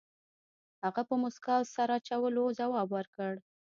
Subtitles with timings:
[0.83, 3.33] هغه په موسکا او سر اچولو ځواب ورکړ.